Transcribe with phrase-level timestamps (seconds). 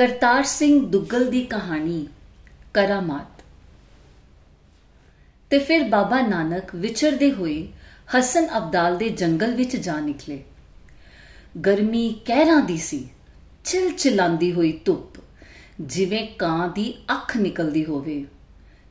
[0.00, 2.06] ਕਰਤਾਰ ਸਿੰਘ ਦੁੱਗਲ ਦੀ ਕਹਾਣੀ,
[2.74, 3.42] ਕਰਾਮਾਤ।
[5.50, 7.68] ਤੇ ਫਿਰ ਬਾਬਾ ਨਾਨਕ ਵਿਚਰਦੇ ਹੋਏ
[8.18, 10.44] ਹਸਨ ਅਬਦਾਲ ਦੇ ਜੰਗਲ ਵਿੱਚ ਜਾ ਨਿਕਲੇ।
[11.66, 13.08] ਗਰਮੀ ਕਹਿਰਾਂ ਦੀ ਸੀ
[13.64, 15.22] ਚਿਲ ਚਿਲਾਂਦੀ ਹੋਈ ਧੁੱਪ,
[15.80, 18.26] ਜਿਵੇਂ ਕਾਂ ਦੀ ਅੱਖ ਨਿਕਲਦੀ ਹੋਵੇ।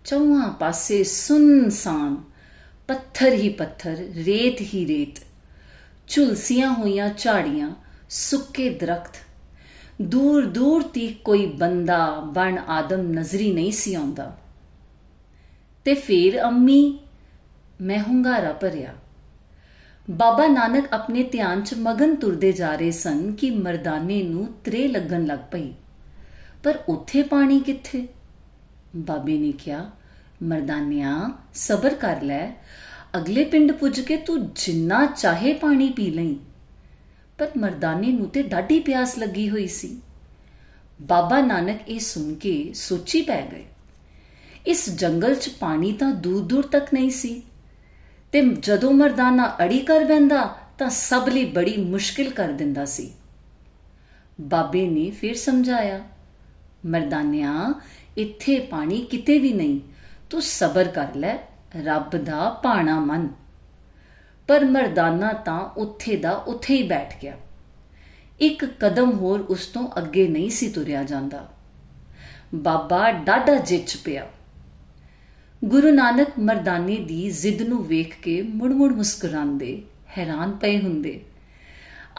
[0.06, 2.18] ਚੌਹਾਂ ਪਾਸੇ ਸੁਨਸਾਨ,
[2.88, 5.24] ਪੱਥਰ ਹੀ ਪੱਥਰ, ਰੇਤ ਹੀ ਰੇਤ,
[6.08, 7.76] ਝੁਲਸੀਆਂ ਹੋਈਆਂ ਝਾੜੀਆਂ
[8.10, 9.16] ਸੁੱਕੇ ਦਰਖਤ
[10.02, 14.38] ਦੂਰ ਦੂਰ ਤੀਕ ਕੋਈ ਬੰਦਾ ਬਣ ਆਦਮ ਨਜ਼ਰੀ ਨਹੀਂ ਸੀ ਆਉਂਦਾ।
[15.86, 17.00] ਤੇ ਫਿਰ ਅੰਮੀ,
[17.82, 18.94] ਮੈਂ ਹੁੰਗਾਰਾ ਭਰਿਆ।
[20.12, 25.26] ਬਾਬਾ ਨਾਨਕ ਆਪਣੇ ਧਿਆਨ 'ਚ ਮਗਨ ਤੁਰਦੇ ਜਾ ਰਹੇ ਸਨ ਕਿ ਮਰਦਾਨੇ ਨੂੰ ਤਰੇ ਲੱਗਣ
[25.26, 25.74] ਲੱਗ ਪਈ।
[26.64, 28.08] ਪਰ ਉੱਥੇ ਪਾਣੀ ਕਿੱਥੇ?
[28.96, 29.92] ਬਾਬੇ ਨੇ ਕਿਹਾ,
[30.44, 32.52] ਮਰਦਾਨਿਆ, ਸਬਰ ਕਰ ਲੈ।
[33.18, 36.40] ਅਗਲੇ ਪਿੰਡ ਪੁੱਜ ਕੇ ਤੂੰ ਜਿੰਨਾ ਚਾਹੇ ਪਾਣੀ ਪੀ ਲਈ।
[37.40, 40.02] ਪਰ ਮਰਦਾਨੇ ਨੂੰ ਤੇ ਡਾਢੀ ਪਿਆਸ ਲੱਗੀ ਹੋਈ ਸੀ।
[41.02, 43.66] ਬਾਬਾ ਨਾਨਕ ਇਹ ਸੁਣ ਕੇ ਸੋਚੀ ਪੈ ਗਏ।
[44.68, 47.44] ਇਸ ਜੰਗਲ 'ਚ ਪਾਣੀ ਤਾਂ ਦੂਰ ਦੂਰ ਤੱਕ ਨਹੀਂ ਸੀ।
[48.32, 53.14] ਤੇ ਜਦੋਂ ਮਰਦਾਨਾ ਅੜੀ ਕਰ ਬੰਦਾ ਤਾਂ ਸਭ ਲਈ ਬੜੀ ਮੁਸ਼ਕਿਲ ਕਰ ਦਿੰਦਾ ਸੀ।
[54.42, 56.04] ਬਾਬੇ ਨੇ ਫਿਰ ਸਮਝਾਇਆ,
[56.86, 57.74] ਮਰਦਾਨਿਆ,
[58.18, 59.80] ਇੱਥੇ ਪਾਣੀ ਕਿਤੇ ਵੀ ਨਹੀਂ।
[60.30, 61.38] ਤੂੰ ਸਬਰ ਕਰ ਲੈ,
[61.84, 63.30] ਰੱਬ ਦਾ ਪਾਣਾ ਮੰਨ।
[64.50, 67.38] ਪਰ ਮਰਦਾਨਾ ਤਾਂ ਉੱਥੇ ਦਾ ਉੱਥੇ ਹੀ ਬੈਠ ਗਿਆ।
[68.40, 71.48] ਇੱਕ ਕਦਮ ਹੋਰ ਉਸ ਤੋਂ ਅੱਗੇ ਨਹੀਂ ਸੀ ਤੁਰਿਆ ਜਾਂਦਾ।
[72.56, 74.28] ਬਾਬਾ ਡਾਡਾ ਜਿੱਚ ਪਿਆ।
[75.66, 79.82] ਗੁਰੂ ਨਾਨਕ ਮਰਦਾਨੇ ਦੀ ਜ਼ਿੱਦ ਨੂੰ ਵੇਖ ਕੇ ਮੁੜ-ਮੁੜ ਮੁਸਕਰਾਉਂਦੇ,
[80.18, 81.22] ਹੈਰਾਨ ਪਏ ਹੁੰਦੇ।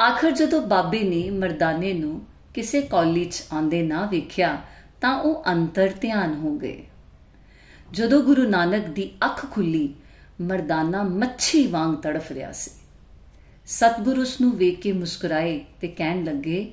[0.00, 2.22] ਆਖਰ ਜਦੋਂ ਬਾਬੇ ਨੇ ਮਰਦਾਨੇ ਨੂੰ
[2.55, 4.62] ਕਿਸੇ ਕਾਲਜ ਆਂਦੇ ਨਾ ਵੇਖਿਆ,
[5.00, 6.87] ਤਾਂ ਉਹ ਅੰਤਰ ਧਿਆਨ ਹੋ ਗਏ।
[7.92, 9.94] ਜਦੋਂ ਗੁਰੂ ਨਾਨਕ ਦੀ ਅੱਖ ਖੁੱਲੀ
[10.41, 12.70] ਮਰਦਾਨਾ ਮੱਛੀ ਵਾਂਗ ਤੜਫ ਰਿਹਾ ਸੀ।
[13.66, 16.72] ਸਤਿਗੁਰੂ ਉਸ ਨੂੰ ਵੇਖ ਕੇ ਮੁਸਕਰਾਏ ਤੇ ਕਹਿਣ ਲੱਗੇ,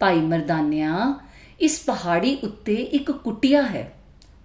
[0.00, 1.20] ਭਾਈ ਮਰਦਾਨਿਆ,
[1.60, 3.92] ਇਸ ਪਹਾੜੀ ਉੱਤੇ ਇੱਕ ਕੁਟਿਆ ਹੈ,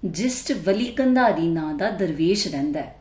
[0.06, 2.96] ਜਿਸ 'ਚ ਵਲੀ ਕੰਧਾਰੀ ਨਾਂ ਦਾ ਦਰਵੇਸ਼ ਰਹਿੰਦਾ ਹੈ।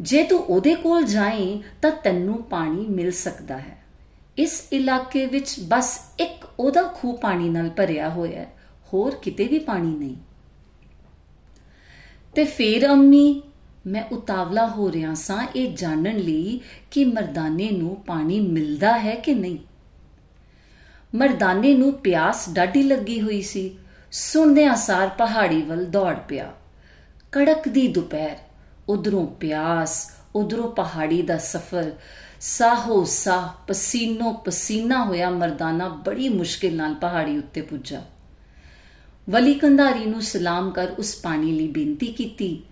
[0.00, 3.82] ਜੇ ਤੂੰ ਉਹਦੇ ਕੋਲ ਜਾਏ ਤਾਂ ਤੈਨੂੰ ਪਾਣੀ ਮਿਲ ਸਕਦਾ ਹੈ।
[4.38, 8.52] ਇਸ ਇਲਾਕੇ ਵਿੱਚ ਬਸ ਇੱਕ ਉਹਦਾ ਖੂਹ ਪਾਣੀ ਨਾਲ ਭਰਿਆ ਹੋਇਆ ਹੈ,
[8.94, 10.16] ਹੋਰ ਕਿਤੇ ਵੀ ਪਾਣੀ ਨਹੀਂ।
[12.34, 13.42] ਤੇ ਫੇਰ ਅੰਮੀ
[13.86, 16.60] ਮੈਂ ਉਤਾਵਲਾ ਹੋ ਰਿਹਾ ਸਾਂ ਇਹ ਜਾਣਨ ਲਈ
[16.90, 19.58] ਕਿ ਮਰਦਾਨੇ ਨੂੰ ਪਾਣੀ ਮਿਲਦਾ ਹੈ ਕਿ ਨਹੀਂ।
[21.14, 23.78] ਮਰਦਾਨੇ ਨੂੰ ਪਿਆਸ ਡਾਢੀ ਲੱਗੀ ਹੋਈ ਸੀ।
[24.12, 26.52] ਸੁਣਦੇ ਆਸਾਰ ਪਹਾੜੀ ਵੱਲ ਦੌੜ ਪਿਆ।
[27.32, 28.36] ਕੜਕਦੀ ਦੁਪਹਿਰ,
[28.88, 31.92] ਉਧਰੋਂ ਪਿਆਸ, ਉਧਰੋਂ ਪਹਾੜੀ ਦਾ ਸਫ਼ਰ।
[32.40, 38.02] ਸਾਹੋ ਸਾਹ ਪਸੀਨੋ ਪਸੀਨਾ ਹੋਇਆ ਮਰਦਾਨਾ ਬੜੀ ਮੁਸ਼ਕਿਲ ਨਾਲ ਪਹਾੜੀ ਉੱਤੇ ਪੁੱਜਾ।
[39.30, 42.62] ਵਲੀ ਕੰਧਾਰੀ ਨੂੰ ਸਲਾਮ ਕਰ ਉਸ ਪਾਣੀ ਲਈ ਬੇਨਤੀ ਕੀਤੀ।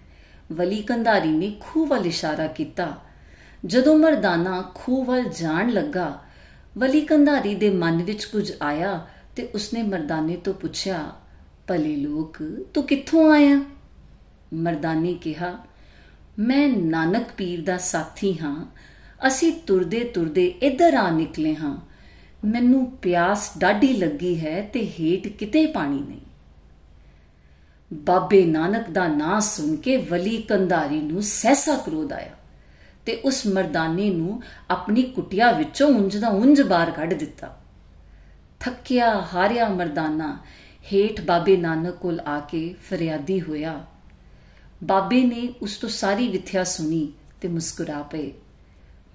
[0.52, 2.94] ਵਲੀ ਕੰਧਾਰੀ ਨੇ ਖੂਹ ਵੱਲ ਇਸ਼ਾਰਾ ਕੀਤਾ।
[3.66, 6.20] ਜਦੋਂ ਮਰਦਾਨਾ ਖੂਹ ਵੱਲ ਜਾਣ ਲੱਗਾ
[6.78, 9.06] ਵਲੀ ਕੰਧਾਰੀ ਦੇ ਮਨ ਵਿੱਚ ਕੁਝ ਆਇਆ
[9.36, 11.12] ਤੇ ਉਸਨੇ ਮਰਦਾਨੇ ਤੋਂ ਪੁੱਛਿਆ,
[11.66, 12.36] ਭਲੇ ਲੋਕ,
[12.74, 13.64] ਤੂੰ ਕਿੱਥੋਂ ਆਇਆ?
[14.54, 15.58] ਮਰਦਾਨੇ ਕਿਹਾ,
[16.38, 18.66] ਮੈਂ ਨਾਨਕ ਪੀਰ ਦਾ ਸਾਥੀ ਹਾਂ।
[19.26, 21.76] ਅਸੀਂ ਤੁਰਦੇ ਤੁਰਦੇ ਇੱਧਰ ਆ ਨਿਕਲੇ ਹਾਂ।
[22.44, 26.20] ਮੈਨੂੰ ਪਿਆਸ ਡਾਢੀ ਲੱਗੀ ਹੈ ਤੇ ਹੇਠ ਕਿਤੇ ਪਾਣੀ ਨਹੀਂ।
[27.92, 32.30] ਬਾਬੇ ਨਾਨਕ ਦਾ ਨਾਂ ਸੁਣ ਕੇ ਵਲੀ ਕੰਧਾਰੀ ਨੂੰ ਸਹਿਸਾ ਕਰੋਧ ਆਇਆ
[33.06, 37.60] ਤੇ ਉਸ ਮਰਦਾਨੇ ਨੂੰ ਆਪਣੀ ਕੁਟਿਆ ਵਿੱਚੋਂ ਉਂਝ ਦਾ ਉਂਝ ਬਾਹਰ ਕੱਢ ਦਿੱਤਾ।
[38.60, 40.38] ਥੱਕਿਆ, ਹਾਰਿਆ ਮਰਦਾਨਾ
[40.92, 43.86] ਹੇਠ ਬਾਬੇ ਨਾਨਕ ਕੋਲ ਆ ਕੇ ਫਰਿਆਦੀ ਹੋਇਆ।
[44.84, 48.32] ਬਾਬੇ ਨੇ ਉਸ ਤੋਂ ਸਾਰੀ ਵਿਥਿਆ ਸੁਣੀ ਤੇ ਮੁਸਕਰਾ ਪਏ।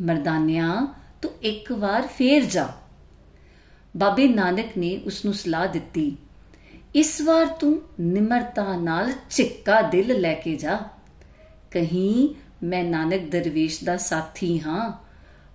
[0.02, 0.88] ਮਰਦਾਨਿਆ,
[1.22, 2.70] ਤੂੰ ਇੱਕ ਵਾਰ ਫੇਰ ਜਾ।
[3.98, 6.18] ਬਾਬੇ ਨਾਨਕ ਨੇ ਉਸ ਨੂੰ ਸਲਾਹ ਦਿੱਤੀ
[6.96, 10.80] ਇਸ ਵਾਰ ਤੂੰ ਨਿਮਰਤਾ ਨਾਲ ਚਿੱਕਾ ਦਿਲ ਲੈ ਕੇ ਜਾ।
[11.72, 14.94] ਕਹੀਂ, ਮੈਂ ਨਾਨਕ ਦਰਵੇਸ਼ ਦਾ ਸਾਥੀ ਹਾਂ।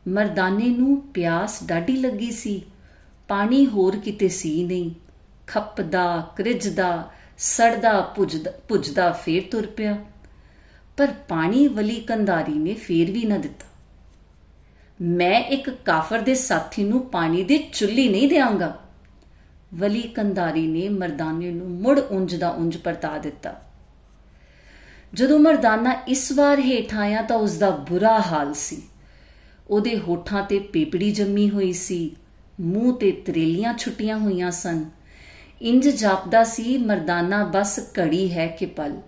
[0.09, 2.62] ਮਰਦਾਨੇ ਨੂੰ ਪਿਆਸ ਡਾਢੀ ਲੱਗੀ ਸੀ।
[3.28, 4.91] ਪਾਣੀ ਹੋਰ ਕਿਤੇ ਸੀ ਨਹੀਂ।
[5.47, 9.99] ਖੱਪਦਾ, ਕ੍ਰਿਜਦਾ, ਸੜਦਾ, ਪੁੱਜਦਾ ਪੁੱਜਦਾ ਫੇਰ ਤੁਰ ਪਿਆ।
[10.97, 13.67] ਪਰ ਪਾਣੀ ਵਲੀ ਕੰਧਾਰੀ ਨੇ ਫੇਰ ਵੀ ਨਾ ਦਿੱਤਾ।
[15.01, 18.90] ਮੈਂ ਇੱਕ ਕਾਫਰ ਦੇ ਸਾਥੀ ਨੂੰ ਪਾਣੀ ਦੀ ਚੁੱਲੀ ਨਹੀਂ ਦੇਵਾਂਗਾ
[19.75, 23.63] ਵਲੀ ਕੰਧਾਰੀ ਨੇ ਮਰਦਾਨੇ ਨੂੰ ਮੁੜ ਉਂਝ ਦਾ ਉਂਝ ਪਰਤਾ ਦਿੱਤਾ।
[25.15, 28.83] ਜਦੋਂ ਮਰਦਾਨਾ ਇਸ ਵਾਰ ਹੇਠ ਆਇਆ ਤਾਂ ਉਸ ਦਾ ਬੁਰਾ ਹਾਲ ਸੀ।
[29.71, 32.17] ਉਹਦੇ ਹੋਠਾਂ ਤੇ ਪੇਪੜੀ ਜੰਮੀ ਹੋਈ ਸੀ,
[32.61, 34.84] ਮੂੰਹ ਤੇ ਤਰੇਲੀਆਂ ਛੁੱਟੀਆਂ ਹੋਈਆਂ ਸਨ।
[35.63, 39.01] ਇੰਜ ਜਾਪਦਾ ਸੀ, ਮਰਦਾਨਾ ਬਸ ਘੜੀ ਹੈ ਕਿ ਪਲ।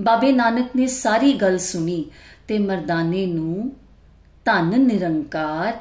[0.00, 2.04] ਬਾਬੇ ਨਾਨਕ ਨੇ ਸਾਰੀ ਗੱਲ ਸੁਣੀ
[2.48, 3.72] ਤੇ ਮਰਦਾਨੇ ਨੂੰ
[4.44, 5.72] ਧਨ ਨਿਰੰਕਾਰ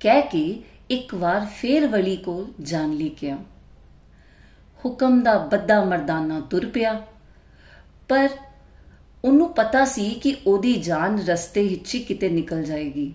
[0.00, 3.38] ਕਹਿ ਕੇ ਇੱਕ ਵਾਰ ਫੇਰ ਵਲੀ ਕੋਲ ਜਾਣ ਲਈ ਗਿਆ
[4.84, 7.06] ਹੁਕਮ ਦਾ ਬੱਦਾ ਮਰਦਾਨਾ ਤੁਰ ਪਿਆ।
[8.08, 8.28] ਪਰ
[9.24, 13.14] ਉਹਨੂੰ ਪਤਾ ਸੀ ਕਿ ਉਹਦੀ ਜਾਨ ਰਸਤੇ ਵਿੱਚ ਹੀ ਕਿਤੇ ਨਿਕਲ ਜਾਏਗੀ।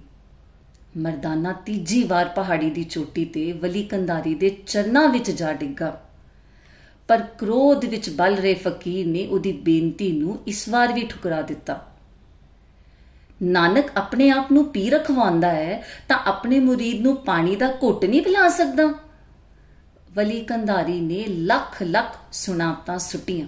[0.97, 6.01] ਮਰਦਾਨਾ ਤੀਜੀ ਵਾਰ ਪਹਾੜੀ ਦੀ ਚੋਟੀ ਤੇ ਵਲੀ ਕੰਧਾਰੀ ਦੇ ਚਰਨਾਂ ਵਿੱਚ ਜਾ ਡਿੱਗਾ।
[7.07, 11.90] ਪਰ ਕ੍ਰੋਧ ਵਿੱਚ ਬਲ ਰਹੇ ਫਕੀਰ ਨੇ ਉਹਦੀ ਬੇਨਤੀ ਨੂੰ ਇਸ ਵਾਰ ਵੀ ਠੁਕਰਾ ਦਿੱਤਾ।
[13.41, 18.21] ਨਾਨਕ ਆਪਣੇ ਆਪ ਨੂੰ ਪੀ ਰਖਵਾਉਂਦਾ ਹੈ, ਤਾਂ ਆਪਣੇ ਮੁਰੀਦ ਨੂੰ ਪਾਣੀ ਦਾ ਘੁੱਟ ਨਹੀਂ
[18.21, 18.93] ਪਿਲਾ ਸਕਦਾ।
[20.13, 23.47] ਵਲੀ ਕੰਧਾਰੀ ਨੇ ਲੱਖ ਲੱਖ ਸੁਣਾਪਤਾਂ ਸੁਟੀਆਂ।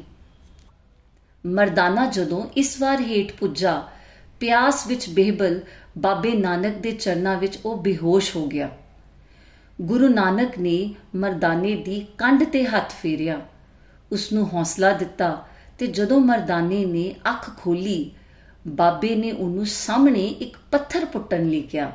[1.45, 3.87] ਮਰਦਾਨਾ ਜਦੋਂ ਇਸ ਵਾਰ ਹੇਠ ਪੁੱਜਾ,
[4.39, 5.61] ਪਿਆਸ ਵਿੱਚ ਬੇਹਬਲ
[5.97, 8.69] ਬਾਬੇ ਨਾਨਕ ਦੇ ਚਰਨਾਂ ਵਿੱਚ ਉਹ ਬੇਹੋਸ਼ ਹੋ ਗਿਆ।
[9.81, 13.41] ਗੁਰੂ ਨਾਨਕ ਨੇ ਮਰਦਾਨੇ ਦੀ ਕੰਧ ਤੇ ਹੱਥ ਫੇਰਿਆ।
[14.11, 15.47] ਉਸ ਨੂੰ ਹੌਸਲਾ ਦਿੱਤਾ
[15.79, 18.11] ਤੇ ਜਦੋਂ ਮਰਦਾਨੇ ਨੇ ਅੱਖ ਖੋਲੀ
[18.67, 21.91] ਬਾਬੇ ਨੇ ਉਹਨੂੰ ਸਾਹਮਣੇ ਇੱਕ ਪੱਥਰ ਪੁੱਟਣ ਲਈ ਕਿਹਾ।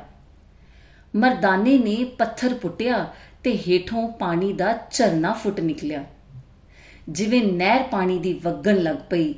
[1.15, 3.13] ਮਰਦਾਨੇ ਨੇ ਪੱਥਰ ਪੁੱਟਿਆ
[3.43, 6.05] ਤੇ ਹੇਠੋਂ ਪਾਣੀ ਦਾ ਝਰਨਾ ਫੁੱਟ ਨਿਕਲਿਆ।
[7.09, 9.33] ਜਿਵੇਂ ਨਹਿਰ ਪਾਣੀ ਦੀ ਵਗਣ ਲੱਗ ਪਈ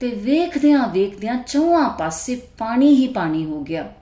[0.00, 3.92] ਤੇ ਵੇਖਦਿਆਂ ਵੇਖਦਿਆਂ ਚੌਹਾਂ ਪਾਸੇ ਪਾਣੀ ਹੀ ਪਾਣੀ ਹੋ ਗਿਆ।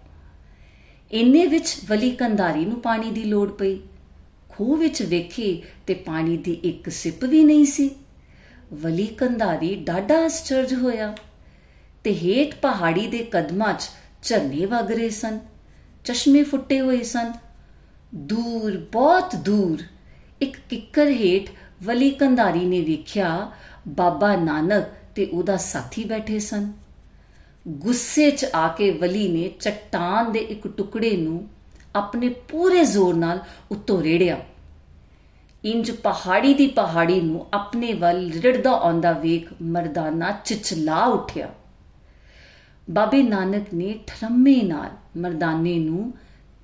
[1.12, 3.78] ਇੰਨੇ ਵਿੱਚ ਵਲੀ ਕੰਧਾਰੀ ਨੂੰ ਪਾਣੀ ਦੀ ਲੋੜ ਪਈ।
[4.48, 7.90] ਖੂਹ ਵਿੱਚ ਵੇਖੇ ਤੇ ਪਾਣੀ ਦੀ ਇੱਕ ਸਿਪ ਵੀ ਨਹੀਂ ਸੀ।
[8.72, 11.16] ਵਲੀ ਕੰਧਾਰੀ ਡਾਡਾ ਅਸਚਰਜ ਹੋਇਆ।
[12.04, 13.90] ਤੇ ਹੇਠ ਪਹਾੜੀ ਦੇ ਕਦਮਾਂ 'ਚ
[14.22, 15.38] ਝਰਨੇ ਵਗ ਰਹੇ ਸਨ,
[16.04, 17.32] ਚਸ਼ਮੇ ਫੁੱਟੇ ਹੋਏ ਸਨ।
[18.14, 19.82] ਦੂਰ, ਬਹੁਤ ਦੂਰ,
[20.40, 21.50] ਇੱਕ ਕਿੱਕਰ ਹੇਠ
[21.82, 23.50] ਵਲੀ ਕੰਧਾਰੀ ਨੇ ਵੇਖਿਆ
[23.88, 24.84] ਬਾਬਾ ਨਾਨਕ
[25.14, 26.72] ਤੇ ਉਹਦਾ ਸਾਥੀ ਬੈਠੇ ਸਨ।
[27.68, 31.48] ਗੁੱਸੇ 'ਚ ਆ ਕੇ ਵਲੀ ਨੇ ਚਟਾਨ ਦੇ ਇੱਕ ਟੁਕੜੇ ਨੂੰ
[31.96, 33.40] ਆਪਣੇ ਪੂਰੇ ਜ਼ੋਰ ਨਾਲ
[33.70, 34.36] ਉੱਤੋਂ ਰੇੜਿਆ।
[35.64, 41.48] ਇੰਜ ਪਹਾੜੀ ਦੀ ਪਹਾੜੀ ਨੂੰ ਆਪਣੇ ਵੱਲ ਰਿੜਦਾ ਆਉਂਦਾ ਵੇਖ ਮਰਦਾਨਾ ਚਿਚਲਾ ਉੱਠਿਆ।
[42.90, 46.14] ਬਾਬੇ ਨਾਨਕ ਨੇ ਠਰਮੇ ਨਾਲ ਮਰਦਾਨੇ ਨੂੰ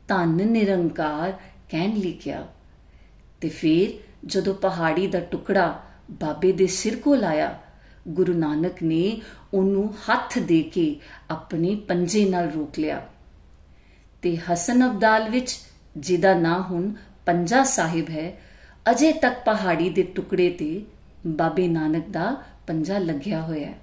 [0.09, 1.33] ਧੰਨ ਨਿਰੰਕਾਰ
[1.71, 2.49] ਕਹਿਣ ਲਿਖਿਆ
[3.41, 7.59] ਤੇ ਫਿਰ ਜਦੋਂ ਪਹਾੜੀ ਦਾ ਟੁਕੜਾ ਬਾਬੇ ਦੇ ਸਿਰ ਕੋਲ ਆਇਆ,
[8.09, 9.21] ਗੁਰੂ ਨਾਨਕ ਨੇ
[9.55, 11.01] ਉਹਨੂੰ ਹੱਥ ਦੇ ਕੇ
[11.31, 13.09] ਆਪਣੇ ਪੰਜੇ ਨਾਲ ਰੋਕ ਲਿਆ।
[14.23, 15.59] ਤੇ ਹਸਨ ਅਬਦਾਲ ਵਿੱਚ,
[15.97, 16.93] ਜਿਹਦਾ ਨਾਂ ਹੁਣ
[17.27, 18.39] ਪੰਜਾ ਸਾਹਿਬ ਹੈ,
[18.91, 20.85] ਅਜੇ ਤੱਕ ਪਹਾੜੀ ਦੇ ਟੁਕੜੇ ਤੇ
[21.27, 22.37] ਬਾਬੇ ਨਾਨਕ ਦਾ
[22.67, 23.79] ਪੰਜਾ ਲੱਗਿਆ ਹੋਇਆ ਹੈ।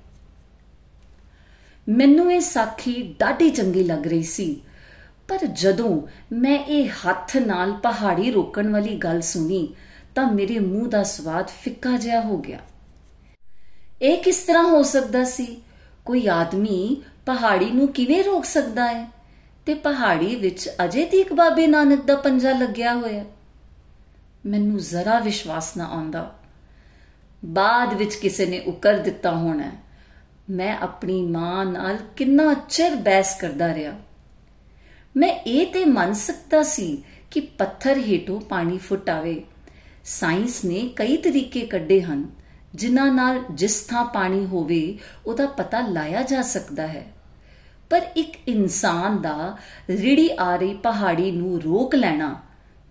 [1.89, 4.61] ਮੈਨੂੰ ਇਹ ਸਾਖੀ ਡਾਢੀ ਚੰਗੀ ਲੱਗ ਰਹੀ ਸੀ।
[5.27, 6.01] ਪਰ ਜਦੋਂ
[6.31, 9.75] ਮੈਂ ਇਹ ਹੱਥ ਨਾਲ ਪਹਾੜੀ ਰੋਕਣ ਵਾਲੀ ਗੱਲ ਸੁਣੀ,
[10.15, 12.59] ਤਾਂ ਮੇਰੇ ਮੂੰਹ ਦਾ ਸਵਾਦ ਫਿੱਕਾ ਜਿਹਾ ਹੋ ਗਿਆ।
[14.01, 15.61] ਇਹ ਕਿਸ ਤਰ੍ਹਾਂ ਹੋ ਸਕਦਾ ਸੀ?
[16.05, 19.11] ਕੋਈ ਆਦਮੀ ਪਹਾੜੀ ਨੂੰ ਕਿਵੇਂ ਰੋਕ ਸਕਦਾ ਹੈ?
[19.65, 23.25] ਤੇ ਪਹਾੜੀ ਵਿੱਚ ਅਜੇ ਤੀਕ ਬਾਬੇ ਨਾਨਕ ਦਾ ਪੰਜਾ ਲੱਗਿਆ ਹੋਇਆ।
[24.45, 26.39] ਮੈਨੂੰ ਜ਼ਰਾ ਵਿਸ਼ਵਾਸ ਨਾ ਆਉਂਦਾ।
[27.45, 29.71] ਬਾਅਦ ਵਿੱਚ ਕਿਸੇ ਨੇ ਉਕਰ ਦਿੱਤਾ ਹੋਣਾ।
[30.49, 33.93] ਮੈਂ ਆਪਣੀ ਮਾਂ ਨਾਲ ਕਿੰਨਾ ਚਿਰ ਬੈਸ ਕਰਦਾ ਰਿਹਾ।
[35.17, 39.43] ਮੈਂ ਇਹ ਤੇ ਮੰਨ ਸਕਦਾ ਸੀ ਕਿ ਪੱਥਰ ਹੇਠੋਂ ਪਾਣੀ ਫੁੱਟਾਵੇ
[40.03, 42.29] ਸਾਇੰਸ ਨੇ ਕਈ ਤਰੀਕੇ ਕੱਢੇ ਹਨ,
[42.75, 47.05] ਜਿਨ੍ਹਾਂ ਨਾਲ ਜਿਸ ਥਾਂ ਪਾਣੀ ਹੋਵੇ, ਉਹਦਾ ਪਤਾ ਲਾਇਆ ਜਾ ਸਕਦਾ ਹੈ।
[47.89, 49.57] ਪਰ ਇੱਕ ਇਨਸਾਨ ਦਾ
[49.89, 52.41] ਰਿੜੀ ਆ ਰਹੀ ਪਹਾੜੀ ਨੂੰ ਰੋਕ ਲੈਣਾ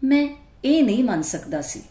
[0.05, 0.29] ਮੈਂ
[0.65, 1.83] ਇਹ ਨਹੀਂ ਮੰਨ ਸਕਦਾ ਸੀ।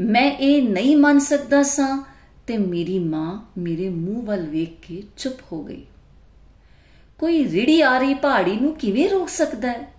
[0.00, 2.15] ਮੈਂ ਇਹ ਨਹੀਂ ਮੰਨ ਸਕਦਾ ਸਾਂ
[2.46, 5.86] ਤੇ ਮੇਰੀ ਮਾਂ ਮੇਰੇ ਮੂੰਹ ਵੱਲ ਵੇਖ ਕੇ ਚੁੱਪ ਹੋ ਗਈ।
[7.18, 9.92] ਕੋਈ ਰਿੜੀ ਆ ਰਹੀ ਪਹਾੜੀ ਨੂੰ ਕਿਵੇਂ ਰੋਕ ਸਕਦਾ ਹੈ?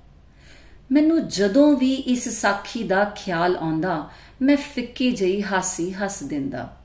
[0.92, 4.10] ਮੈਨੂੰ ਜਦੋਂ ਵੀ ਇਸ ਸਾਖੀ ਦਾ ਖਿਆਲ ਆਉਂਦਾ,
[4.42, 6.78] ਮੈਂ ਫਿੱਕੀ ਜਈ ਹਾਸੀ ਹੱਸ ਦਿੰਦਾ।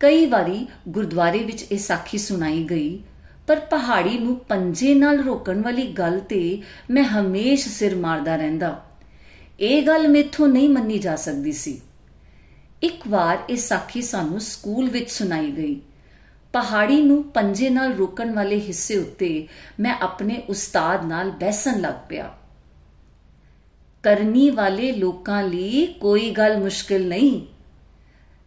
[0.00, 3.00] ਕਈ ਵਾਰੀ ਗੁਰਦੁਆਰੇ ਵਿੱਚ ਇਹ ਸਾਖੀ ਸੁਣਾਈ ਗਈ,
[3.46, 8.86] ਪਰ ਪਹਾੜੀ ਨੂੰ ਪੰਜੇ ਨਾਲ ਰੋਕਣ ਵਾਲੀ ਗੱਲ ਤੇ ਮੈਂ ਹਮੇਸ਼ ਸਿਰ ਮਾਰਦਾ ਰਹਿੰਦਾ।
[9.60, 11.80] ਇਹ ਗੱਲ ਮੇਥੋਂ ਨਹੀਂ ਮੰਨੀ ਜਾ ਸਕਦੀ ਸੀ।
[12.82, 15.80] ਇੱਕ ਵਾਰ ਇਹ ਸਾਖੀ ਸਾਨੂੰ ਸਕੂਲ ਵਿੱਚ ਸੁਣਾਈ ਗਈ।
[16.52, 19.48] ਪਹਾੜੀ ਨੂੰ ਪੰਜੇ ਨਾਲ ਰੋਕਣ ਵਾਲੇ ਹਿੱਸੇ ਉੱਤੇ
[19.80, 22.34] ਮੈਂ ਆਪਣੇ ਉਸਤਾਦ ਨਾਲ ਬੈਸਣ ਲੱਗ ਪਿਆ।
[24.02, 27.46] ਕਰਨੀ ਵਾਲੇ ਲੋਕਾਂ ਲਈ ਕੋਈ ਗੱਲ ਮੁਸ਼ਕਿਲ ਨਹੀਂ।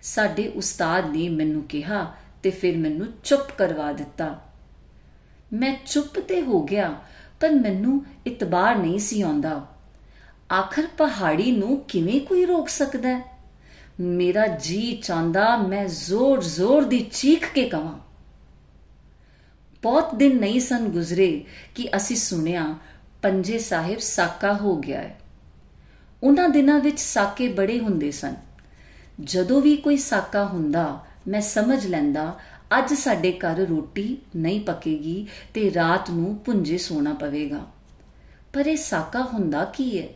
[0.01, 2.13] ਸਾਡੇ ਉਸਤਾਦ ਨੇ ਮੈਨੂੰ ਕਿਹਾ
[2.43, 4.49] ਤੇ ਫਿਰ ਮੈਨੂੰ ਚੁੱਪ ਕਰਵਾ ਦਿੱਤਾ।
[5.53, 6.95] ਮੈਂ ਚੁੱਪ ਤੇ ਹੋ ਗਿਆ,
[7.39, 9.67] ਪਰ ਮੈਨੂੰ ਇਤਬਾਰ ਨਹੀਂ ਸੀ ਆਉਂਦਾ।
[10.51, 13.34] ਆਖਰ ਪਹਾੜੀ ਨੂੰ ਕਿਵੇਂ ਕੋਈ ਰੋਕ ਸਕਦਾ ਹੈ?
[13.99, 17.99] ਮੇਰਾ ਜੀ ਚਾਹੁੰਦਾ ਮੈਂ ਜ਼ੋਰ-ਜ਼ੋਰ ਦੀ ਚੀਖ ਕੇ ਕਵਾਂ।
[19.81, 21.43] ਬਹੁਤ ਦਿਨ ਨਹੀਂ ਸਨ ਗੁਜ਼ਰੇ
[21.75, 22.75] ਕਿ ਅਸੀਂ ਸੁਣਿਆ,
[23.21, 25.19] ਪੰਜੇ ਸਾਹਿਬ ਸਾਕਾ ਹੋ ਗਿਆ ਹੈ।
[26.23, 28.35] ਉਹਨਾਂ ਦਿਨਾਂ ਵਿੱਚ ਸਾਕੇ ਬੜੇ ਹੁੰਦੇ ਸਨ।
[29.23, 32.39] ਜਦੋਂ ਵੀ ਕੋਈ ਸਾਕਾ ਹੁੰਦਾ, ਮੈਂ ਸਮਝ ਲੈਂਦਾ,
[32.77, 37.67] ਅੱਜ ਸਾਡੇ ਘਰ ਰੋਟੀ ਨਹੀਂ ਪੱਕੇਗੀ ਤੇ ਰਾਤ ਨੂੰ ਪੁੰਜੇ ਸੋਣਾ ਪਵੇਗਾ।
[38.53, 40.07] ਪਰ ਇਹ ਸਾਕਾ ਹੁੰਦਾ ਕੀ ਹੈ?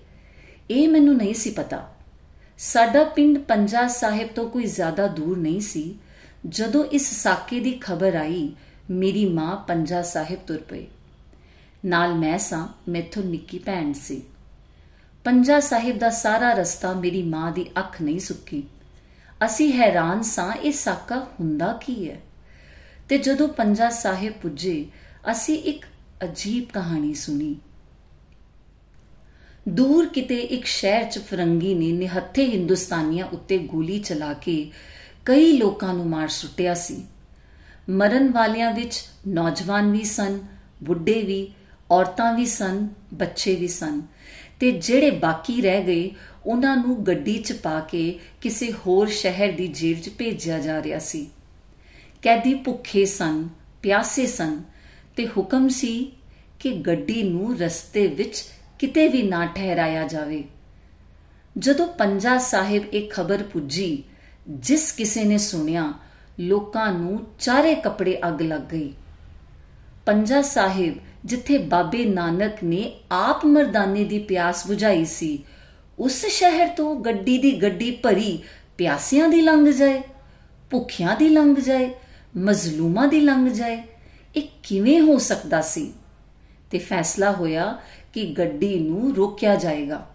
[0.69, 1.95] ਇਹ ਮੈਨੂੰ ਨਹੀਂ ਸੀ ਪਤਾ।
[2.61, 5.95] ਸਾਡਾ ਪਿੰਡ ਪੰਜਾ ਸਾਹਿਬ ਤੋਂ ਕੋਈ ਜ਼ਿਆਦਾ ਦੂਰ ਨਹੀਂ ਸੀ।
[6.49, 8.55] ਜਦੋਂ ਇਸ ਸਾਕੇ ਦੀ ਖਬਰ ਆਈ,
[8.89, 10.85] ਮੇਰੀ ਮਾਂ ਪੰਜਾ ਸਾਹਿਬ ਤੁਰ ਪਈ।
[11.85, 14.21] ਨਾਲ ਮੈਂ ਸਾਂ, ਮੈਥੋਂ ਨਿੱਕੀ ਭੈਣ ਸੀ।
[15.23, 18.63] ਪੰਜਾ ਸਾਹਿਬ ਦਾ ਸਾਰਾ ਰਸਤਾ ਮੇਰੀ ਮਾਂ ਦੀ ਅੱਖ ਨਹੀਂ ਸੁੱਕੀ।
[19.45, 22.21] ਅਸੀਂ ਹੈਰਾਨ ਸਾਂ, ਇਹ ਸਾਕਾ ਹੁੰਦਾ ਕੀ ਹੈ?
[23.09, 24.87] ਤੇ ਜਦੋਂ ਪੰਜਾ ਸਾਹਿਬ ਪੁੱਜੇ,
[25.31, 25.85] ਅਸੀਂ ਇੱਕ
[26.23, 27.55] ਅਜੀਬ ਕਹਾਣੀ ਸੁਣੀ।
[29.69, 34.71] ਦੂਰ ਕਿਤੇ ਇੱਕ ਸ਼ਹਿਰ 'ਚ ਫਰੰਗੀ ਨੇ ਨਿਹੱਥੇ ਹਿੰਦੁਸਤਾਨੀਆਂ ਉੱਤੇ ਗੋਲੀ ਚਲਾ ਕੇ
[35.25, 37.03] ਕਈ ਲੋਕਾਂ ਨੂੰ ਮਾਰ ਸੁੱਟਿਆ ਸੀ।
[37.89, 40.39] ਮਰਨ ਵਾਲਿਆਂ ਵਿੱਚ ਨੌਜਵਾਨ ਵੀ ਸਨ,
[40.83, 41.47] ਬੁੱਢੇ ਵੀ,
[41.91, 44.01] ਔਰਤਾਂ ਵੀ ਸਨ, ਬੱਚੇ ਵੀ ਸਨ
[44.59, 46.11] ਤੇ ਜਿਹੜੇ ਬਾਕੀ ਰਹਿ ਗਏ,
[46.45, 50.99] ਉਹਨਾਂ ਨੂੰ ਗੱਡੀ 'ਚ ਪਾ ਕੇ ਕਿਸੇ ਹੋਰ ਸ਼ਹਿਰ ਦੀ ਜੇਲ੍ਹ 'ਚ ਭੇਜਿਆ ਜਾ ਰਿਹਾ
[50.99, 51.27] ਸੀ।
[52.21, 53.47] ਕੈਦੀ ਭੁੱਖੇ ਸਨ,
[53.81, 54.61] ਪਿਆਸੇ ਸਨ
[55.15, 56.11] ਤੇ ਹੁਕਮ ਸੀ
[56.59, 58.43] ਕਿ ਗੱਡੀ ਨੂੰ ਰਸਤੇ ਵਿੱਚ
[58.79, 60.43] ਕਿਤੇ ਵੀ ਨਾ ਠਹਿਰਾਇਆ ਜਾਵੇ।
[61.57, 64.03] ਜਦੋਂ ਪੰਜਾ ਸਾਹਿਬ ਇਹ ਖਬਰ ਪੁੱਜੀ,
[64.49, 65.93] ਜਿਸ ਕਿਸੇ ਨੇ ਸੁਣਿਆ,
[66.39, 68.93] ਲੋਕਾਂ ਨੂੰ ਚਾਰੇ ਕੱਪੜੇ ਅੱਗ ਲੱਗ ਗਈ।
[70.05, 70.95] ਪੰਜਾ ਸਾਹਿਬ
[71.25, 75.43] ਜਿੱਥੇ ਬਾਬੇ ਨਾਨਕ ਨੇ ਆਪ ਮਰਦਾਨੇ ਦੀ ਪਿਆਸ ਬੁਝਾਈ ਸੀ,
[75.99, 78.39] ਉਸ ਸ਼ਹਿਰ ਤੋਂ ਗੱਡੀ ਦੀ ਗੱਡੀ ਭਰੀ
[78.77, 80.01] ਪਿਆਸਿਆਂ ਦੀ ਲੰਘ ਜਾਏ,
[80.71, 81.93] ਭੁੱਖਿਆਂ ਦੀ ਲੰਘ ਜਾਏ,
[82.37, 83.83] ਮਜ਼ਲੂਮਾਂ ਦੀ ਲੰਘ ਜਾਏ,
[84.35, 85.93] ਇਹ ਕਿਵੇਂ ਹੋ ਸਕਦਾ ਸੀ?
[86.71, 87.79] ਤੇ ਫੈਸਲਾ ਹੋਇਆ
[88.13, 90.09] ਕਿ ਗੱਡੀ ਨੂੰ ਰੋਕਿਆ ਜਾਏਗਾ।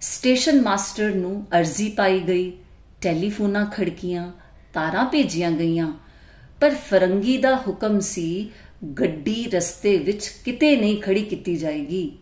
[0.00, 2.52] ਸਟੇਸ਼ਨ ਮਾਸਟਰ ਨੂੰ ਅਰਜ਼ੀ ਪਾਈ ਗਈ,
[3.00, 4.32] ਟੈਲੀਫੋਨਾਂ ਖੜਕੀਆਂ,
[4.72, 5.92] ਤਾਰਾਂ ਭੇਜੀਆਂ ਗਈਆਂ,
[6.60, 8.50] ਪਰ ਫਰੰਗੀ ਦਾ ਹੁਕਮ ਸੀ,
[9.00, 12.18] ਗੱਡੀ ਰਸਤੇ ਵਿੱਚ ਕਿਤੇ ਨਹੀਂ ਖੜੀ ਕੀਤੀ ਜਾਏਗੀ।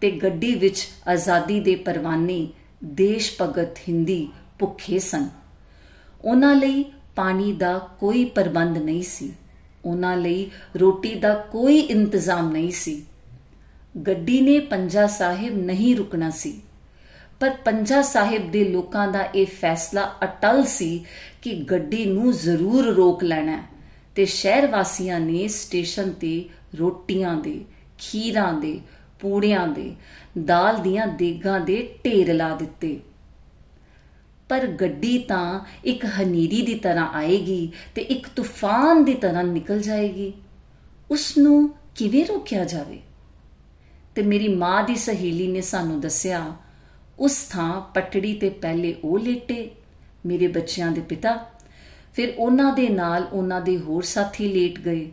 [0.00, 2.48] ਤੇ ਗੱਡੀ ਵਿੱਚ ਆਜ਼ਾਦੀ ਦੇ ਪਰਵਾਨੇ
[2.84, 5.28] ਦੇਸ਼ ਭਗਤ ਹਿੰਦੀ ਭੁੱਖੇ ਸਨ।
[6.24, 6.84] ਉਹਨਾਂ ਲਈ
[7.16, 9.32] ਪਾਣੀ ਦਾ ਕੋਈ ਪ੍ਰਬੰਧ ਨਹੀਂ ਸੀ।
[9.84, 13.06] ਉਹਨਾਂ ਲਈ ਰੋਟੀ ਦਾ ਕੋਈ ਇੰਤਜ਼ਾਮ ਨਹੀਂ ਸੀ।
[14.06, 16.62] ਗੱਡੀ ਨੇ ਪੰਜਾ ਸਾਹਿਬ ਨਹੀਂ ਰੁਕਣਾ ਸੀ।
[17.40, 21.04] ਪਰ ਪੰਜਾ ਸਾਹਿਬ ਦੇ ਲੋਕਾਂ ਦਾ ਇਹ ਫੈਸਲਾ ਅਟਲ ਸੀ
[21.42, 23.62] ਕਿ ਗੱਡੀ ਨੂੰ ਜ਼ਰੂਰ ਰੋਕ ਲੈਣਾ
[24.14, 27.64] ਤੇ ਸ਼ਹਿਰ ਵਾਸੀਆਂ ਨੇ ਸਟੇਸ਼ਨ ਤੇ ਰੋਟੀਆਂ ਦੇ,
[27.98, 28.80] ਖੀਰਾਂ ਦੇ,
[29.20, 29.96] ਪੂੜਿਆਂ ਦੇ,
[30.44, 33.00] ਦਾਲ ਦੀਆਂ ਦੇਗਾਂ ਦੇ ਢੇਰ ਲਾ ਦਿੱਤੇ।
[34.48, 40.32] ਪਰ ਗੱਡੀ ਤਾਂ ਇੱਕ ਹਨੀਰੀ ਦੀ ਤਰ੍ਹਾਂ ਆਏਗੀ ਤੇ ਇੱਕ ਤੂਫਾਨ ਦੀ ਤਰ੍ਹਾਂ ਨਿਕਲ ਜਾਏਗੀ।
[41.10, 42.98] ਉਸ ਨੂੰ ਕਿਵੇਂ ਰੋਕਿਆ ਜਾਵੇ?
[44.14, 46.56] ਤੇ ਮੇਰੀ ਮਾਂ ਦੀ ਸਹੇਲੀ ਨੇ ਸਾਨੂੰ ਦੱਸਿਆ,
[47.18, 49.70] ਉਸ ਥਾਂ ਪਟੜੀ ਤੇ ਪਹਿਲੇ ਉਹ ਲੇਟੇ,
[50.26, 51.50] ਮੇਰੇ ਬੱਚਿਆਂ ਦੇ ਪਿਤਾ।
[52.14, 55.12] ਫਿਰ ਉਹਨਾਂ ਦੇ ਨਾਲ ਉਹਨਾਂ ਦੇ ਹੋਰ ਸਾਥੀ ਲੇਟ ਗਏ।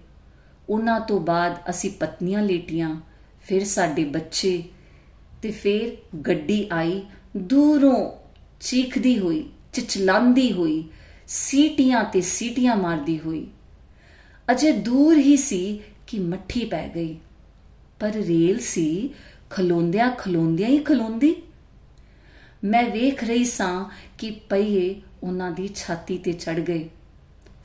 [0.69, 3.01] ਉਹਨਾਂ ਤੋਂ ਬਾਅਦ ਅਸੀਂ ਪਤਨੀਆਂ ਲੇਟੀਆਂ,
[3.43, 4.63] ਫਿਰ ਸਾਡੇ ਬੱਚੇ
[5.41, 7.01] ਤੇ ਫਿਰ ਗੱਡੀ ਆਈ,
[7.37, 8.11] ਦੂਰੋਂ
[8.59, 10.83] ਚੀਖਦੀ ਹੋਈ, ਚਿਚਲਾਂਦੀ ਹੋਈ,
[11.27, 13.47] ਸੀਟੀਆਂ ਤੇ ਸੀਟੀਆਂ ਮਾਰਦੀ ਹੋਈ।
[14.51, 17.17] ਅਜੇ ਦੂਰ ਹੀ ਸੀ ਕਿ ਮੱਠੀ ਪੈ ਗਈ।
[17.99, 19.09] ਪਰ ਰੇਲ ਸੀ,
[19.49, 21.35] ਖਲੋਂਦਿਆਂ ਖਲੋਂਦਿਆਂ ਹੀ ਖਲੋਂਦੀ।
[22.63, 23.85] ਮੈਂ ਵੇਖ ਰਹੀ ਸਾਂ
[24.17, 26.89] ਕਿ ਪਈਏ ਉਹਨਾਂ ਦੀ ਛਾਤੀ ਤੇ ਚੜ ਗਏ।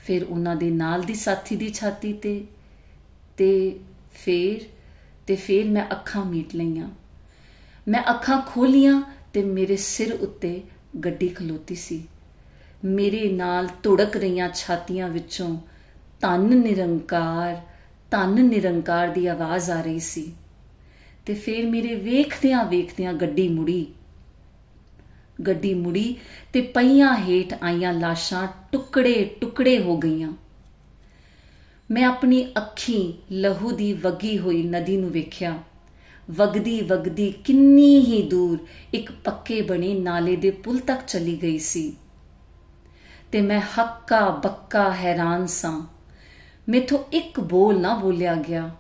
[0.01, 2.45] ਫਿਰ ਉਹਨਾਂ ਦੇ ਨਾਲ ਦੀ ਸਾਥੀ ਦੀ ਛਾਤੀ ਤੇ
[3.37, 3.81] ਤੇ
[4.15, 4.61] ਫਿਰ
[5.27, 6.91] ਤੇ ਫਿਰ ਮੈਂ ਅੱਖਾਂ ਮੀਟ ਲਈਆਂ।
[7.89, 10.63] ਮੈਂ ਅੱਖਾਂ ਖੋਲੀਆਂ ਤੇ ਮੇਰੇ ਸਿਰ ਉੱਤੇ
[11.05, 12.09] ਗੱਡੀ ਖਲੋਤੀ ਸੀ।
[12.85, 15.59] ਮੇਰੇ ਨਾਲ ਧੜਕ ਰਹੀਆਂ ਛਾਤੀਆਂ ਵਿੱਚੋਂ
[16.21, 17.61] ਤਨ ਨਿਰੰਕਾਰ
[18.11, 20.33] ਤਨ ਨਿਰੰਕਾਰ ਦੀ ਆਵਾਜ਼ ਆ ਰਹੀ ਸੀ।
[21.27, 23.87] ਤੇ ਫਿਰ ਮੇਰੇ ਵੇਖਦਿਆਂ ਵੇਖਦਿਆਂ ਗੱਡੀ ਮੁੜੀ।
[25.47, 26.17] ਗੱਡੀ ਮੁੜੀ
[26.53, 30.33] ਤੇ ਪਈਆਂ ਹੇਠ ਆਈਆਂ ਲਾਸ਼ਾਂ ਟੁਕੜੇ ਟੁਕੜੇ ਹੋ ਗਈਆਂ।
[31.91, 35.59] ਮੈਂ ਆਪਣੀ ਅੱਖੀਂ ਲਹੂ ਦੀ ਵਗੀ ਹੋਈ ਨਦੀ ਨੂੰ ਵੇਖਿਆ।
[36.31, 38.59] ਵਗਦੀ ਵਗਦੀ ਕਿੰਨੀ ਹੀ ਦੂਰ
[38.95, 41.97] ਇੱਕ ਪੱਕੇ ਬਣੇ ਨਾਲੇ ਦੇ ਪੁਲ ਤੱਕ ਚਲੀ ਗਈ ਸੀ।
[43.33, 46.00] ਤੇ ਮੈਂ ਹੱਕਾ ਬੱਕਾ ਹੈਰਾਨ ਸਾਂ।
[46.71, 48.71] ਮੇਥੋਂ ਇੱਕ ਬੋਲ ਨਾ ਬੋਲਿਆ ਗਿਆ।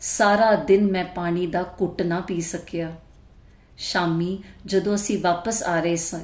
[0.00, 2.92] ਸਾਰਾ ਦਿਨ ਮੈਂ ਪਾਣੀ ਦਾ ਘੁੱਟ ਨਾ ਪੀ ਸਕਿਆ।
[3.78, 6.20] ਸ਼ਾਮੀ ਜਦੋਂ ਅਸੀਂ ਵਾਪਸ ਆ ਰਹੇ ਸਾਂ,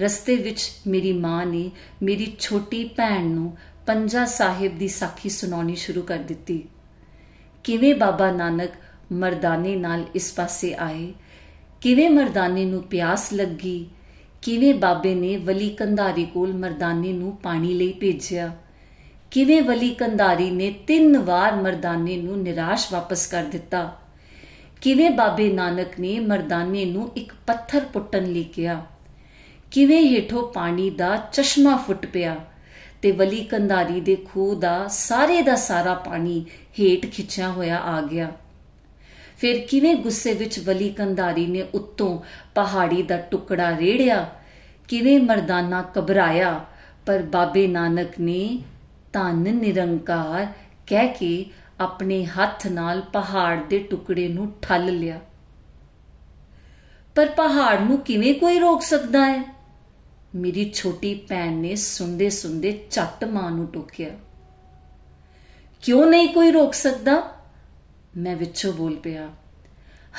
[0.00, 1.70] ਰਸਤੇ ਵਿੱਚ ਮੇਰੀ ਮਾਂ ਨੇ
[2.02, 6.64] ਮੇਰੀ ਛੋਟੀ ਭੈਣ ਨੂੰ ਪੰਜਾ ਸਾਹਿਬ ਦੀ ਸਾਖੀ ਸੁਣਾਉਣੀ ਸ਼ੁਰੂ ਕਰ ਦਿੱਤੀ।
[7.64, 8.70] ਕਿਵੇਂ ਬਾਬਾ ਨਾਨਕ
[9.12, 11.12] ਮਰਦਾਨੇ ਨਾਲ ਇਸ ਪਾਸੇ ਆਏ?
[11.80, 13.90] ਕਿਵੇਂ ਮਰਦਾਨੇ ਨੂੰ ਪਿਆਸ ਲੱਗੀ?
[14.42, 18.56] ਕਿਵੇਂ ਬਾਬੇ ਨੇ ਵਲੀ ਕੰਧਾਰੀ ਕੋਲ ਮਰਦਾਨੇ ਨੂੰ ਪਾਣੀ ਲਈ ਭੇਜਿਆ?
[19.32, 23.96] ਕਿਵੇਂ ਵਲੀ ਕੰਧਾਰੀ ਨੇ ਤਿੰਨ ਵਾਰ ਮਰਦਾਨੇ ਨੂੰ ਨਿਰਾਸ਼ ਵਾਪਸ ਕਰ ਦਿੱਤਾ?
[24.80, 28.86] ਕਿਵੇਂ ਬਾਬੇ ਨਾਨਕ ਨੇ ਮਰਦਾਨੇ ਨੂੰ ਇੱਕ ਪੱਥਰ ਪੁੱਟਣ ਲਈ ਕਿਹਾ?
[29.70, 32.36] ਕਿਵੇਂ ਹੇਠੋਂ ਪਾਣੀ ਦਾ ਚਸ਼ਮਾ ਫੁੱਟ ਪਿਆ?
[33.02, 36.44] ਤੇ ਵਲੀ ਕੰਧਾਰੀ ਦੇ ਖੂਹ ਦਾ ਸਾਰੇ ਦਾ ਸਾਰਾ ਪਾਣੀ
[36.80, 38.30] ਹੇਠ ਖਿੱਚਿਆ ਹੋਇਆ ਆ ਗਿਆ।
[39.38, 42.20] ਫਿਰ ਕਿਵੇਂ ਗੁੱਸੇ ਵਿੱਚ ਵਲੀ ਕੰਧਾਰੀ ਨੇ ਉੱਤੋਂ
[42.54, 44.30] ਪਹਾੜੀ ਦਾ ਟੁਕੜਾ ਰੇੜਿਆ?
[44.88, 46.64] ਕਿਵੇਂ ਮਰਦਾਨਾ ਘਬਰਾਇਆ?
[47.06, 48.58] ਪਰ ਬਾਬੇ ਨਾਨਕ ਨੇ
[49.12, 50.46] ਧੰਨ ਨਿਰੰਕਾਰ
[50.86, 51.46] ਕਹਿ ਕੇ
[51.80, 55.20] ਆਪਣੇ ਹੱਥ ਨਾਲ ਪਹਾੜ ਦੇ ਟੁਕੜੇ ਨੂੰ ਠੱਲ ਲਿਆ।
[57.14, 59.56] ਪਰ ਪਹਾੜ ਨੂੰ ਕਿਵੇਂ ਕੋਈ ਰੋਕ ਸਕਦਾ ਹੈ?
[60.34, 64.10] ਮੇਰੀ ਛੋਟੀ ਭੈਣ ਨੇ ਸੁੰਦੇ ਸੁੰਦੇ ਝੱਟ ਮਾਂ ਨੂੰ ਟੋਕਿਆ।
[65.82, 67.22] ਕਿਉਂ ਨਹੀਂ ਕੋਈ ਰੋਕ ਸਕਦਾ?
[68.16, 69.28] ਮੈਂ ਵਿੱਚੋਂ ਬੋਲ ਪਿਆ।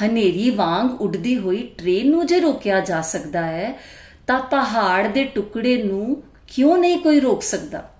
[0.05, 3.79] ਹਨੇਰੀ ਵਾਂਗ ਉੱਡਦੀ ਹੋਈ ਟ੍ਰੇਨ ਨੂੰ ਜੇ ਰੋਕਿਆ ਜਾ ਸਕਦਾ ਹੈ,
[4.27, 7.92] ਤਾਂ ਪਹਾੜ ਦੇ ਟੁਕੜੇ ਨੂੰ ਕਿਉਂ ਨਹੀਂ ਕੋਈ ਰੋਕ ਸਕਦਾ?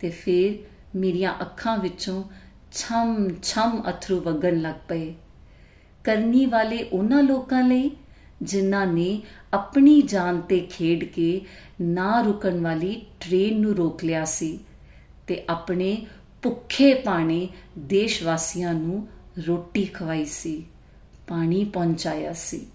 [0.00, 0.58] ਤੇ ਫਿਰ
[0.98, 2.24] ਮੇਰੀਆਂ ਅੱਖਾਂ ਵਿੱਚੋਂ
[2.72, 5.14] ਛਮ ਛਮ ਅਥਰੂ ਵਗਣ ਲੱਗ ਪਏ।
[6.04, 7.90] ਕਰਨੀ ਵਾਲੇ ਉਹਨਾਂ ਲੋਕਾਂ ਲਈ
[8.42, 11.40] ਜਿਨ੍ਹਾਂ ਨੇ ਆਪਣੀ ਜਾਨ ਤੇ ਖੇਡ ਕੇ
[11.80, 14.58] ਨਾ ਰੁਕਣ ਵਾਲੀ ਟ੍ਰੇਨ ਨੂੰ ਰੋਕ ਲਿਆ ਸੀ
[15.26, 16.06] ਤੇ ਆਪਣੇ
[16.42, 19.08] ਭੁੱਖੇ ਪਾਣੇ ਦੇਸ਼ ਵਾਸੀਆਂ ਨੂੰ
[19.46, 20.66] ਰੋਟੀ ਖਵਾਈ ਸੀ,
[21.28, 22.66] ਪਾਣੀ ਪਹੁੰਚਾਇਆ ਸੀ।